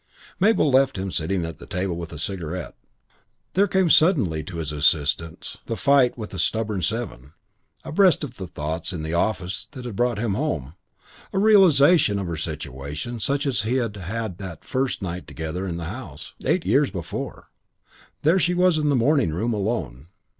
Mabel 0.39 0.71
left 0.71 0.97
him 0.97 1.11
sitting 1.11 1.45
at 1.45 1.59
the 1.59 1.67
table 1.67 1.95
with 1.95 2.11
a 2.11 2.17
cigarette. 2.17 2.73
There 3.53 3.67
came 3.67 3.91
suddenly 3.91 4.41
to 4.45 4.57
his 4.57 4.71
assistance 4.71 5.57
in 5.59 5.61
the 5.67 5.75
fight 5.77 6.17
with 6.17 6.31
the 6.31 6.39
stubborn 6.39 6.81
seven, 6.81 7.33
abreast 7.83 8.23
of 8.23 8.37
the 8.37 8.47
thoughts 8.47 8.93
in 8.93 9.03
the 9.03 9.13
office 9.13 9.67
that 9.73 9.85
had 9.85 9.95
brought 9.95 10.17
him 10.17 10.33
home, 10.33 10.73
a 11.31 11.37
realisation 11.37 12.17
of 12.17 12.25
her 12.25 12.35
situation 12.35 13.19
such 13.19 13.45
as 13.45 13.61
he 13.61 13.75
had 13.75 13.95
had 13.95 14.39
that 14.39 14.65
first 14.65 15.03
night 15.03 15.27
together 15.27 15.67
in 15.67 15.77
the 15.77 15.85
house, 15.85 16.33
eight 16.45 16.65
years 16.65 16.89
before; 16.89 17.51
there 18.23 18.39
she 18.39 18.55
was 18.55 18.79
in 18.79 18.89
the 18.89 18.95
morning 18.95 19.29
room, 19.31 19.53
alone. 19.53 20.07